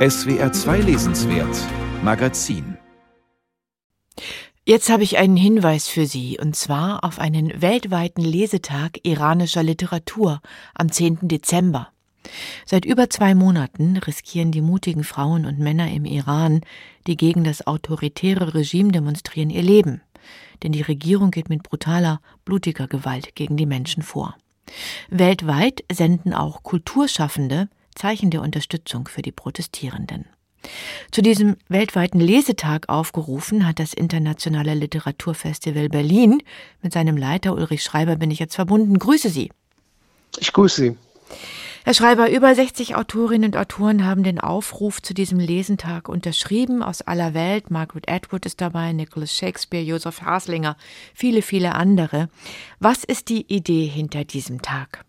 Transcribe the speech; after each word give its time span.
SWR 0.00 0.50
2 0.50 0.78
Lesenswert 0.78 1.58
Magazin 2.02 2.78
Jetzt 4.64 4.88
habe 4.88 5.02
ich 5.02 5.18
einen 5.18 5.36
Hinweis 5.36 5.88
für 5.88 6.06
Sie, 6.06 6.38
und 6.40 6.56
zwar 6.56 7.04
auf 7.04 7.18
einen 7.18 7.60
weltweiten 7.60 8.22
Lesetag 8.22 9.00
iranischer 9.02 9.62
Literatur 9.62 10.40
am 10.74 10.90
10. 10.90 11.28
Dezember. 11.28 11.88
Seit 12.64 12.86
über 12.86 13.10
zwei 13.10 13.34
Monaten 13.34 13.98
riskieren 13.98 14.52
die 14.52 14.62
mutigen 14.62 15.04
Frauen 15.04 15.44
und 15.44 15.58
Männer 15.58 15.90
im 15.90 16.06
Iran, 16.06 16.62
die 17.06 17.18
gegen 17.18 17.44
das 17.44 17.66
autoritäre 17.66 18.54
Regime 18.54 18.92
demonstrieren, 18.92 19.50
ihr 19.50 19.62
Leben. 19.62 20.00
Denn 20.62 20.72
die 20.72 20.80
Regierung 20.80 21.30
geht 21.30 21.50
mit 21.50 21.62
brutaler, 21.62 22.22
blutiger 22.46 22.88
Gewalt 22.88 23.34
gegen 23.34 23.58
die 23.58 23.66
Menschen 23.66 24.02
vor. 24.02 24.34
Weltweit 25.10 25.84
senden 25.92 26.32
auch 26.32 26.62
Kulturschaffende 26.62 27.68
Zeichen 27.94 28.30
der 28.30 28.42
Unterstützung 28.42 29.08
für 29.08 29.22
die 29.22 29.32
Protestierenden. 29.32 30.26
Zu 31.10 31.22
diesem 31.22 31.56
weltweiten 31.68 32.20
Lesetag 32.20 32.88
aufgerufen 32.88 33.66
hat 33.66 33.78
das 33.78 33.94
Internationale 33.94 34.74
Literaturfestival 34.74 35.88
Berlin. 35.88 36.42
Mit 36.82 36.92
seinem 36.92 37.16
Leiter 37.16 37.54
Ulrich 37.54 37.82
Schreiber 37.82 38.16
bin 38.16 38.30
ich 38.30 38.38
jetzt 38.38 38.54
verbunden. 38.54 38.98
Grüße 38.98 39.30
Sie. 39.30 39.50
Ich 40.38 40.52
grüße 40.52 40.82
Sie. 40.82 40.96
Herr 41.82 41.94
Schreiber, 41.94 42.30
über 42.30 42.54
60 42.54 42.94
Autorinnen 42.94 43.52
und 43.52 43.56
Autoren 43.56 44.04
haben 44.04 44.22
den 44.22 44.38
Aufruf 44.38 45.00
zu 45.00 45.14
diesem 45.14 45.40
Lesentag 45.40 46.10
unterschrieben 46.10 46.82
aus 46.82 47.00
aller 47.00 47.32
Welt. 47.32 47.70
Margaret 47.70 48.08
Atwood 48.10 48.44
ist 48.44 48.60
dabei, 48.60 48.92
Nicholas 48.92 49.34
Shakespeare, 49.34 49.82
Josef 49.82 50.20
Haslinger, 50.20 50.76
viele, 51.14 51.40
viele 51.40 51.74
andere. 51.74 52.28
Was 52.80 53.02
ist 53.02 53.30
die 53.30 53.46
Idee 53.52 53.86
hinter 53.86 54.24
diesem 54.24 54.60
Tag? 54.60 55.06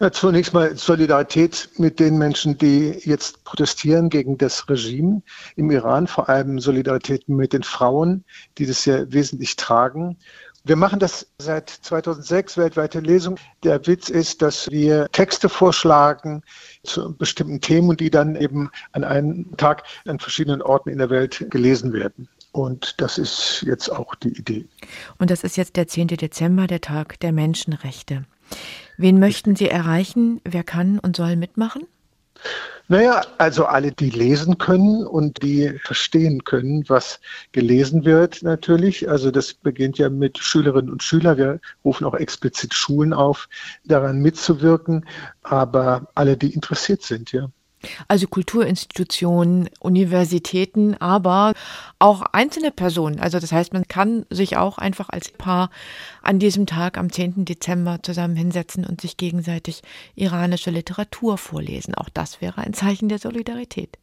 Ja, 0.00 0.10
zunächst 0.10 0.52
mal 0.52 0.76
Solidarität 0.76 1.68
mit 1.78 2.00
den 2.00 2.18
Menschen, 2.18 2.58
die 2.58 2.90
jetzt 3.04 3.44
protestieren 3.44 4.10
gegen 4.10 4.38
das 4.38 4.68
Regime 4.68 5.22
im 5.56 5.70
Iran, 5.70 6.06
vor 6.06 6.28
allem 6.28 6.58
Solidarität 6.58 7.28
mit 7.28 7.52
den 7.52 7.62
Frauen, 7.62 8.24
die 8.58 8.66
das 8.66 8.84
ja 8.84 9.10
wesentlich 9.12 9.56
tragen. 9.56 10.18
Wir 10.66 10.76
machen 10.76 10.98
das 10.98 11.26
seit 11.36 11.68
2006, 11.68 12.56
weltweite 12.56 13.00
Lesung. 13.00 13.38
Der 13.64 13.86
Witz 13.86 14.08
ist, 14.08 14.40
dass 14.40 14.70
wir 14.70 15.08
Texte 15.12 15.50
vorschlagen 15.50 16.42
zu 16.84 17.14
bestimmten 17.14 17.60
Themen 17.60 17.90
und 17.90 18.00
die 18.00 18.08
dann 18.10 18.34
eben 18.34 18.70
an 18.92 19.04
einem 19.04 19.54
Tag 19.58 19.82
an 20.06 20.18
verschiedenen 20.18 20.62
Orten 20.62 20.88
in 20.88 20.96
der 20.96 21.10
Welt 21.10 21.46
gelesen 21.50 21.92
werden. 21.92 22.28
Und 22.52 23.00
das 23.02 23.18
ist 23.18 23.62
jetzt 23.66 23.90
auch 23.90 24.14
die 24.14 24.38
Idee. 24.38 24.64
Und 25.18 25.30
das 25.30 25.44
ist 25.44 25.56
jetzt 25.56 25.76
der 25.76 25.86
10. 25.86 26.08
Dezember, 26.08 26.66
der 26.66 26.80
Tag 26.80 27.20
der 27.20 27.32
Menschenrechte. 27.32 28.24
Wen 28.96 29.18
möchten 29.18 29.56
Sie 29.56 29.68
erreichen? 29.68 30.40
Wer 30.44 30.64
kann 30.64 30.98
und 30.98 31.16
soll 31.16 31.36
mitmachen? 31.36 31.86
Naja, 32.86 33.22
also 33.38 33.64
alle, 33.64 33.92
die 33.92 34.10
lesen 34.10 34.58
können 34.58 35.06
und 35.06 35.42
die 35.42 35.78
verstehen 35.82 36.44
können, 36.44 36.84
was 36.88 37.18
gelesen 37.52 38.04
wird 38.04 38.42
natürlich. 38.42 39.08
Also 39.08 39.30
das 39.30 39.54
beginnt 39.54 39.96
ja 39.96 40.10
mit 40.10 40.36
Schülerinnen 40.36 40.90
und 40.90 41.02
Schülern. 41.02 41.38
Wir 41.38 41.60
rufen 41.82 42.04
auch 42.04 42.14
explizit 42.14 42.74
Schulen 42.74 43.14
auf, 43.14 43.48
daran 43.84 44.20
mitzuwirken. 44.20 45.06
Aber 45.42 46.08
alle, 46.14 46.36
die 46.36 46.52
interessiert 46.52 47.02
sind, 47.02 47.32
ja. 47.32 47.48
Also 48.08 48.26
Kulturinstitutionen, 48.26 49.68
Universitäten, 49.80 50.94
aber 50.94 51.54
auch 51.98 52.22
einzelne 52.32 52.70
Personen. 52.70 53.20
Also 53.20 53.38
das 53.38 53.52
heißt, 53.52 53.72
man 53.72 53.86
kann 53.88 54.26
sich 54.30 54.56
auch 54.56 54.78
einfach 54.78 55.08
als 55.10 55.30
Paar 55.30 55.70
an 56.22 56.38
diesem 56.38 56.66
Tag 56.66 56.98
am 56.98 57.10
10. 57.10 57.44
Dezember 57.44 57.98
zusammen 58.02 58.36
hinsetzen 58.36 58.84
und 58.84 59.00
sich 59.00 59.16
gegenseitig 59.16 59.82
iranische 60.14 60.70
Literatur 60.70 61.38
vorlesen. 61.38 61.94
Auch 61.94 62.08
das 62.08 62.40
wäre 62.40 62.60
ein 62.60 62.74
Zeichen 62.74 63.08
der 63.08 63.18
Solidarität. 63.18 63.98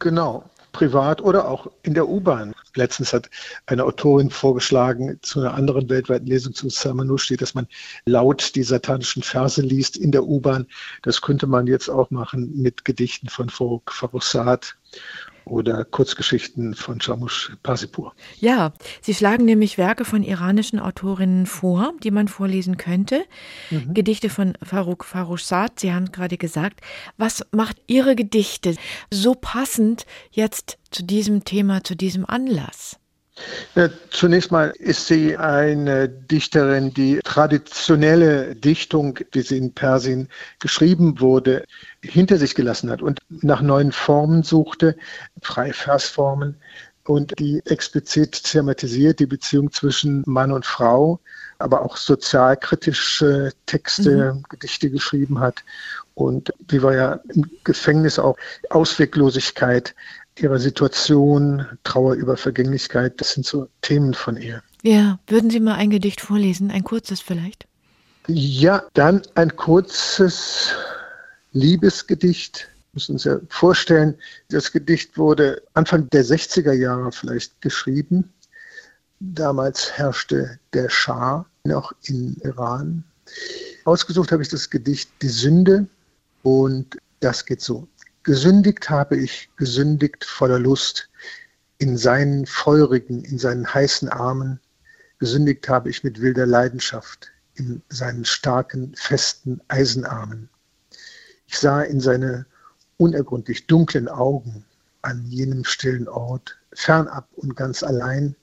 Genau 0.00 0.44
privat 0.76 1.22
oder 1.22 1.48
auch 1.48 1.70
in 1.82 1.94
der 1.94 2.06
U-Bahn. 2.06 2.54
Letztens 2.76 3.12
hat 3.12 3.30
eine 3.66 3.84
Autorin 3.84 4.30
vorgeschlagen, 4.30 5.18
zu 5.22 5.40
einer 5.40 5.54
anderen 5.54 5.88
weltweiten 5.88 6.26
Lesung 6.26 6.54
zu 6.54 6.68
Salman 6.68 7.10
Rushdie, 7.10 7.36
dass 7.36 7.54
man 7.54 7.66
laut 8.04 8.54
die 8.54 8.62
satanischen 8.62 9.22
Verse 9.22 9.60
liest 9.60 9.96
in 9.96 10.12
der 10.12 10.24
U-Bahn. 10.24 10.66
Das 11.02 11.20
könnte 11.20 11.46
man 11.46 11.66
jetzt 11.66 11.88
auch 11.88 12.10
machen 12.10 12.60
mit 12.60 12.84
Gedichten 12.84 13.28
von 13.28 13.48
Faruk 13.48 13.92
Farrokhzad 13.92 14.76
oder 15.46 15.84
Kurzgeschichten 15.84 16.74
von 16.74 17.00
Shamush 17.00 17.56
Pasipur. 17.62 18.12
Ja, 18.38 18.72
Sie 19.00 19.14
schlagen 19.14 19.44
nämlich 19.44 19.78
Werke 19.78 20.04
von 20.04 20.22
iranischen 20.22 20.80
Autorinnen 20.80 21.46
vor, 21.46 21.94
die 22.02 22.10
man 22.10 22.28
vorlesen 22.28 22.76
könnte. 22.76 23.24
Mhm. 23.70 23.94
Gedichte 23.94 24.28
von 24.28 24.54
Faruk 24.62 25.04
Farrokhzad, 25.04 25.78
Sie 25.80 25.92
haben 25.92 26.10
gerade 26.10 26.36
gesagt. 26.36 26.80
Was 27.16 27.46
macht 27.52 27.76
Ihre 27.86 28.16
Gedichte 28.16 28.74
so 29.10 29.34
passend 29.34 30.04
jetzt 30.32 30.78
zu 30.90 31.04
diesem 31.04 31.44
Thema, 31.44 31.84
zu 31.84 31.94
diesem 31.94 32.26
Anlass? 32.26 32.98
Ja, 33.74 33.90
zunächst 34.10 34.50
mal 34.50 34.72
ist 34.78 35.06
sie 35.06 35.36
eine 35.36 36.08
Dichterin, 36.08 36.94
die 36.94 37.20
traditionelle 37.22 38.54
Dichtung, 38.54 39.18
wie 39.32 39.42
sie 39.42 39.58
in 39.58 39.74
Persien 39.74 40.28
geschrieben 40.58 41.20
wurde, 41.20 41.64
hinter 42.02 42.38
sich 42.38 42.54
gelassen 42.54 42.90
hat 42.90 43.02
und 43.02 43.20
nach 43.28 43.60
neuen 43.60 43.92
Formen 43.92 44.42
suchte, 44.42 44.96
freie 45.42 45.74
Versformen 45.74 46.56
und 47.04 47.38
die 47.38 47.62
explizit 47.66 48.42
thematisiert 48.42 49.20
die 49.20 49.26
Beziehung 49.26 49.70
zwischen 49.70 50.22
Mann 50.26 50.50
und 50.50 50.66
Frau, 50.66 51.20
aber 51.58 51.82
auch 51.82 51.96
sozialkritische 51.96 53.52
Texte, 53.66 54.34
mhm. 54.34 54.42
Gedichte 54.48 54.90
geschrieben 54.90 55.40
hat. 55.40 55.62
Und 56.14 56.52
wie 56.68 56.82
war 56.82 56.94
ja 56.94 57.20
im 57.34 57.48
Gefängnis 57.64 58.18
auch 58.18 58.36
Ausweglosigkeit 58.70 59.94
ihrer 60.38 60.58
Situation, 60.58 61.66
Trauer 61.84 62.14
über 62.14 62.36
Vergänglichkeit, 62.36 63.20
das 63.20 63.32
sind 63.32 63.46
so 63.46 63.68
Themen 63.82 64.14
von 64.14 64.36
ihr. 64.36 64.62
Ja, 64.82 65.18
würden 65.26 65.50
Sie 65.50 65.60
mal 65.60 65.74
ein 65.74 65.90
Gedicht 65.90 66.20
vorlesen, 66.20 66.70
ein 66.70 66.84
kurzes 66.84 67.20
vielleicht? 67.20 67.66
Ja, 68.28 68.84
dann 68.94 69.22
ein 69.34 69.54
kurzes 69.56 70.74
Liebesgedicht. 71.52 72.68
Wir 72.92 72.96
müssen 72.98 73.12
uns 73.12 73.24
ja 73.24 73.38
vorstellen, 73.48 74.14
das 74.48 74.72
Gedicht 74.72 75.16
wurde 75.16 75.62
Anfang 75.74 76.08
der 76.10 76.24
60er 76.24 76.72
Jahre 76.72 77.12
vielleicht 77.12 77.60
geschrieben. 77.60 78.32
Damals 79.20 79.92
herrschte 79.92 80.58
der 80.72 80.90
Schah 80.90 81.46
noch 81.64 81.92
in 82.04 82.36
Iran. 82.42 83.04
Ausgesucht 83.84 84.32
habe 84.32 84.42
ich 84.42 84.48
das 84.48 84.70
Gedicht 84.70 85.10
Die 85.22 85.28
Sünde 85.28 85.86
und 86.42 86.96
das 87.20 87.44
geht 87.44 87.60
so. 87.60 87.88
Gesündigt 88.26 88.90
habe 88.90 89.16
ich, 89.16 89.50
gesündigt 89.56 90.24
voller 90.24 90.58
Lust, 90.58 91.08
in 91.78 91.96
seinen 91.96 92.44
feurigen, 92.44 93.22
in 93.22 93.38
seinen 93.38 93.72
heißen 93.72 94.08
Armen, 94.08 94.58
gesündigt 95.20 95.68
habe 95.68 95.90
ich 95.90 96.02
mit 96.02 96.20
wilder 96.20 96.44
Leidenschaft, 96.44 97.30
in 97.54 97.82
seinen 97.88 98.24
starken, 98.24 98.92
festen 98.96 99.60
Eisenarmen. 99.68 100.48
Ich 101.46 101.56
sah 101.56 101.82
in 101.82 102.00
seine 102.00 102.46
unergründlich 102.96 103.68
dunklen 103.68 104.08
Augen 104.08 104.64
an 105.02 105.24
jenem 105.28 105.62
stillen 105.62 106.08
Ort, 106.08 106.58
fernab 106.72 107.28
und 107.36 107.54
ganz 107.54 107.84
allein, 107.84 108.34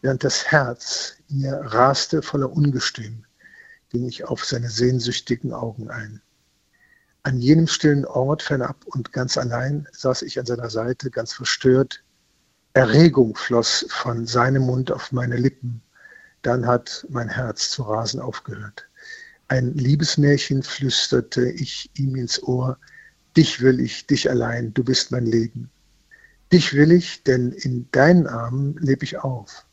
während 0.00 0.22
das 0.22 0.46
Herz 0.46 1.16
mir 1.28 1.54
raste 1.54 2.22
voller 2.22 2.52
Ungestüm, 2.52 3.24
ging 3.88 4.06
ich 4.06 4.26
auf 4.26 4.44
seine 4.44 4.70
sehnsüchtigen 4.70 5.52
Augen 5.52 5.90
ein. 5.90 6.22
An 7.24 7.40
jenem 7.40 7.66
stillen 7.66 8.04
Ort, 8.04 8.42
fernab 8.42 8.84
und 8.84 9.12
ganz 9.12 9.38
allein, 9.38 9.88
saß 9.92 10.20
ich 10.22 10.38
an 10.38 10.44
seiner 10.44 10.68
Seite, 10.68 11.10
ganz 11.10 11.32
verstört. 11.32 12.04
Erregung 12.74 13.34
floss 13.34 13.86
von 13.88 14.26
seinem 14.26 14.64
Mund 14.64 14.92
auf 14.92 15.10
meine 15.10 15.38
Lippen. 15.38 15.80
Dann 16.42 16.66
hat 16.66 17.06
mein 17.08 17.30
Herz 17.30 17.70
zu 17.70 17.84
rasen 17.84 18.20
aufgehört. 18.20 18.86
Ein 19.48 19.72
Liebesmärchen 19.72 20.62
flüsterte 20.62 21.50
ich 21.50 21.90
ihm 21.94 22.14
ins 22.14 22.42
Ohr. 22.42 22.76
Dich 23.38 23.62
will 23.62 23.80
ich, 23.80 24.06
dich 24.06 24.28
allein, 24.28 24.74
du 24.74 24.84
bist 24.84 25.10
mein 25.10 25.24
Leben. 25.24 25.70
Dich 26.52 26.74
will 26.74 26.92
ich, 26.92 27.22
denn 27.22 27.52
in 27.52 27.90
deinen 27.90 28.26
Armen 28.26 28.76
leb 28.76 29.02
ich 29.02 29.16
auf. 29.18 29.64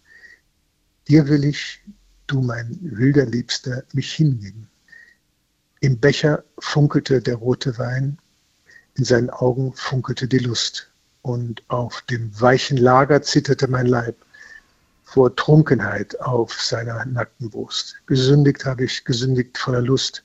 Dir 1.10 1.28
will 1.28 1.44
ich, 1.44 1.84
du 2.28 2.42
mein 2.42 2.80
wilder 2.82 3.26
Liebster, 3.26 3.84
mich 3.92 4.14
hingeben. 4.14 4.71
Im 5.84 6.00
Becher 6.00 6.44
funkelte 6.60 7.22
der 7.22 7.38
rote 7.38 7.80
Wein, 7.80 8.20
in 8.94 9.04
seinen 9.04 9.32
Augen 9.32 9.74
funkelte 9.74 10.28
die 10.28 10.38
Lust, 10.38 10.92
und 11.24 11.64
auf 11.70 12.04
dem 12.04 12.40
weichen 12.40 12.78
Lager 12.78 13.24
zitterte 13.24 13.68
mein 13.68 13.88
Leib 13.88 14.16
vor 15.04 15.36
Trunkenheit 15.36 16.20
auf 16.22 16.62
seiner 16.62 17.04
nackten 17.06 17.50
Brust. 17.50 17.96
Gesündigt 18.06 18.64
habe 18.64 18.84
ich, 18.84 19.06
gesündigt 19.06 19.58
voller 19.58 19.82
Lust. 19.82 20.24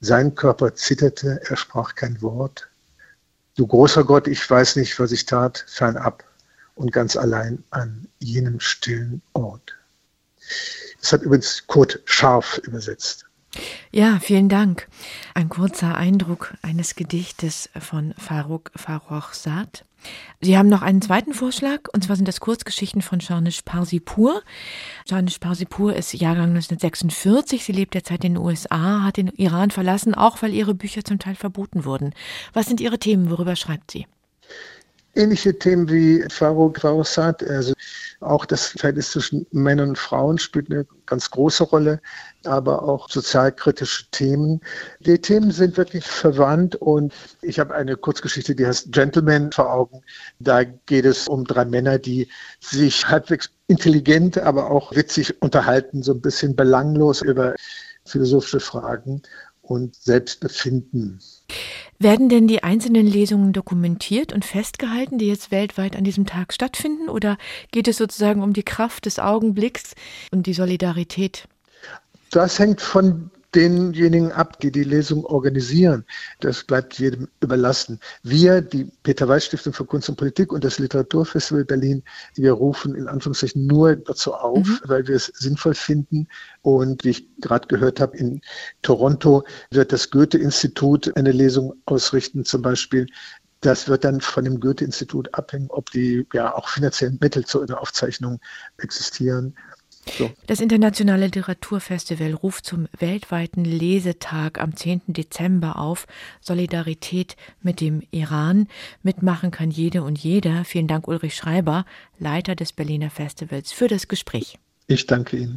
Sein 0.00 0.34
Körper 0.34 0.74
zitterte, 0.74 1.40
er 1.48 1.56
sprach 1.56 1.94
kein 1.94 2.20
Wort. 2.20 2.68
Du 3.56 3.68
großer 3.68 4.02
Gott, 4.02 4.26
ich 4.26 4.50
weiß 4.50 4.74
nicht, 4.74 4.98
was 4.98 5.12
ich 5.12 5.24
tat, 5.24 5.64
fernab 5.68 6.24
und 6.74 6.90
ganz 6.90 7.16
allein 7.16 7.62
an 7.70 8.08
jenem 8.18 8.58
stillen 8.58 9.22
Ort. 9.34 9.76
Das 11.00 11.12
hat 11.12 11.22
übrigens 11.22 11.64
Kurt 11.68 12.00
Scharf 12.06 12.58
übersetzt. 12.58 13.26
Ja, 13.92 14.18
vielen 14.20 14.48
Dank. 14.48 14.88
Ein 15.34 15.48
kurzer 15.48 15.96
Eindruck 15.96 16.54
eines 16.62 16.96
Gedichtes 16.96 17.70
von 17.78 18.14
Farouk 18.18 18.70
Farrochzad. 18.74 19.84
Sie 20.40 20.58
haben 20.58 20.68
noch 20.68 20.82
einen 20.82 21.00
zweiten 21.00 21.32
Vorschlag, 21.32 21.80
und 21.92 22.04
zwar 22.04 22.16
sind 22.16 22.28
das 22.28 22.40
Kurzgeschichten 22.40 23.00
von 23.00 23.20
Shanish 23.20 23.62
Parsipur. 23.62 24.42
Shanish 25.08 25.38
Parsipur 25.38 25.94
ist 25.96 26.12
Jahrgang 26.12 26.50
1946. 26.50 27.64
Sie 27.64 27.72
lebt 27.72 27.94
derzeit 27.94 28.24
in 28.24 28.34
den 28.34 28.42
USA, 28.42 29.02
hat 29.02 29.16
den 29.16 29.28
Iran 29.28 29.70
verlassen, 29.70 30.14
auch 30.14 30.42
weil 30.42 30.52
ihre 30.52 30.74
Bücher 30.74 31.04
zum 31.04 31.18
Teil 31.18 31.34
verboten 31.34 31.84
wurden. 31.84 32.14
Was 32.52 32.66
sind 32.66 32.80
Ihre 32.80 32.98
Themen? 32.98 33.30
Worüber 33.30 33.56
schreibt 33.56 33.90
sie? 33.90 34.06
Ähnliche 35.16 35.58
Themen 35.58 35.88
wie 35.88 36.24
Farouk 36.28 36.80
Farrochzad, 36.80 37.42
also 37.44 37.72
auch 38.20 38.46
das 38.46 38.68
Verhältnis 38.68 39.12
zwischen 39.12 39.46
Männern 39.52 39.90
und 39.90 39.98
Frauen 39.98 40.38
spielt 40.38 40.70
eine 40.70 40.86
ganz 41.06 41.30
große 41.30 41.64
Rolle, 41.64 42.00
aber 42.44 42.82
auch 42.82 43.08
sozialkritische 43.08 44.10
Themen. 44.10 44.60
Die 45.00 45.18
Themen 45.18 45.50
sind 45.50 45.76
wirklich 45.76 46.04
verwandt 46.04 46.76
und 46.76 47.12
ich 47.42 47.58
habe 47.58 47.74
eine 47.74 47.96
Kurzgeschichte, 47.96 48.54
die 48.54 48.66
heißt 48.66 48.92
Gentleman 48.92 49.52
vor 49.52 49.72
Augen. 49.72 50.02
Da 50.38 50.64
geht 50.64 51.04
es 51.04 51.28
um 51.28 51.44
drei 51.44 51.64
Männer, 51.64 51.98
die 51.98 52.28
sich 52.60 53.06
halbwegs 53.06 53.50
intelligent, 53.68 54.38
aber 54.38 54.70
auch 54.70 54.94
witzig 54.96 55.40
unterhalten, 55.42 56.02
so 56.02 56.12
ein 56.12 56.20
bisschen 56.20 56.56
belanglos 56.56 57.22
über 57.22 57.54
philosophische 58.04 58.60
Fragen 58.60 59.22
und 59.62 59.94
Selbstbefinden. 59.94 61.20
Werden 61.98 62.28
denn 62.28 62.48
die 62.48 62.62
einzelnen 62.62 63.06
Lesungen 63.06 63.52
dokumentiert 63.52 64.32
und 64.32 64.44
festgehalten, 64.44 65.18
die 65.18 65.28
jetzt 65.28 65.50
weltweit 65.50 65.96
an 65.96 66.04
diesem 66.04 66.26
Tag 66.26 66.52
stattfinden? 66.52 67.08
Oder 67.08 67.38
geht 67.70 67.88
es 67.88 67.96
sozusagen 67.96 68.42
um 68.42 68.52
die 68.52 68.62
Kraft 68.62 69.06
des 69.06 69.18
Augenblicks 69.18 69.94
und 70.32 70.46
die 70.46 70.54
Solidarität? 70.54 71.46
Das 72.30 72.58
hängt 72.58 72.80
von 72.80 73.30
denjenigen 73.54 74.32
ab, 74.32 74.60
die 74.60 74.70
die 74.70 74.84
Lesung 74.84 75.24
organisieren. 75.24 76.04
Das 76.40 76.64
bleibt 76.64 76.98
jedem 76.98 77.28
überlassen. 77.40 78.00
Wir, 78.22 78.60
die 78.60 78.84
Peter-Weiß-Stiftung 79.02 79.72
für 79.72 79.84
Kunst 79.84 80.08
und 80.08 80.16
Politik 80.16 80.52
und 80.52 80.64
das 80.64 80.78
Literaturfestival 80.78 81.64
Berlin, 81.64 82.02
wir 82.34 82.52
rufen 82.52 82.94
in 82.94 83.08
Anführungszeichen 83.08 83.66
nur 83.66 83.96
dazu 83.96 84.34
auf, 84.34 84.66
mhm. 84.66 84.80
weil 84.84 85.06
wir 85.06 85.16
es 85.16 85.26
sinnvoll 85.26 85.74
finden. 85.74 86.28
Und 86.62 87.04
wie 87.04 87.10
ich 87.10 87.28
gerade 87.40 87.68
gehört 87.68 88.00
habe, 88.00 88.16
in 88.16 88.40
Toronto 88.82 89.44
wird 89.70 89.92
das 89.92 90.10
Goethe-Institut 90.10 91.16
eine 91.16 91.32
Lesung 91.32 91.74
ausrichten, 91.86 92.44
zum 92.44 92.62
Beispiel 92.62 93.06
das 93.64 93.88
wird 93.88 94.04
dann 94.04 94.20
von 94.20 94.44
dem 94.44 94.60
Goethe-Institut 94.60 95.32
abhängen, 95.32 95.68
ob 95.70 95.90
die 95.90 96.26
ja 96.34 96.54
auch 96.54 96.68
finanziellen 96.68 97.18
Mittel 97.20 97.46
zur 97.46 97.66
Aufzeichnung 97.80 98.38
existieren. 98.76 99.56
So. 100.10 100.30
Das 100.46 100.60
Internationale 100.60 101.26
Literaturfestival 101.26 102.34
ruft 102.34 102.66
zum 102.66 102.88
weltweiten 102.98 103.64
Lesetag 103.64 104.60
am 104.60 104.76
10. 104.76 105.02
Dezember 105.08 105.78
auf. 105.78 106.06
Solidarität 106.40 107.36
mit 107.62 107.80
dem 107.80 108.02
Iran. 108.10 108.68
Mitmachen 109.02 109.50
kann 109.50 109.70
jede 109.70 110.02
und 110.02 110.18
jeder. 110.18 110.64
Vielen 110.64 110.88
Dank, 110.88 111.08
Ulrich 111.08 111.34
Schreiber, 111.34 111.84
Leiter 112.18 112.54
des 112.54 112.72
Berliner 112.72 113.10
Festivals, 113.10 113.72
für 113.72 113.88
das 113.88 114.08
Gespräch. 114.08 114.58
Ich 114.86 115.06
danke 115.06 115.36
Ihnen. 115.36 115.52